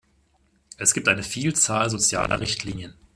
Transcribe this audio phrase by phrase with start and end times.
[0.77, 2.95] Es gibt eine Vielzahl sozialer Richtlinien.